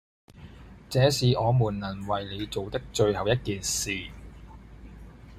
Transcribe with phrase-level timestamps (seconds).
[0.89, 3.93] 這是我們能為你做的最後一件事！